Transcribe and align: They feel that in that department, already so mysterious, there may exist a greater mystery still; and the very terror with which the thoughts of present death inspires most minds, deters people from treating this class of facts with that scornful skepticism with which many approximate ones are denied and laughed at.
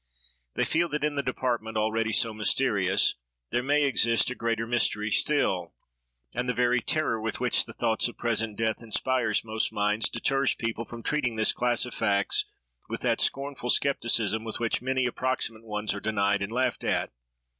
They 0.55 0.65
feel 0.65 0.89
that 0.89 1.03
in 1.03 1.13
that 1.17 1.25
department, 1.27 1.77
already 1.77 2.11
so 2.11 2.33
mysterious, 2.33 3.13
there 3.51 3.61
may 3.61 3.83
exist 3.83 4.31
a 4.31 4.33
greater 4.33 4.65
mystery 4.65 5.11
still; 5.11 5.75
and 6.33 6.49
the 6.49 6.55
very 6.55 6.81
terror 6.81 7.21
with 7.21 7.39
which 7.39 7.65
the 7.65 7.73
thoughts 7.73 8.07
of 8.07 8.17
present 8.17 8.57
death 8.57 8.81
inspires 8.81 9.43
most 9.45 9.71
minds, 9.71 10.09
deters 10.09 10.55
people 10.55 10.85
from 10.85 11.03
treating 11.03 11.35
this 11.35 11.53
class 11.53 11.85
of 11.85 11.93
facts 11.93 12.45
with 12.89 13.01
that 13.01 13.21
scornful 13.21 13.69
skepticism 13.69 14.43
with 14.43 14.59
which 14.59 14.81
many 14.81 15.05
approximate 15.05 15.65
ones 15.65 15.93
are 15.93 15.99
denied 15.99 16.41
and 16.41 16.51
laughed 16.51 16.83
at. 16.83 17.11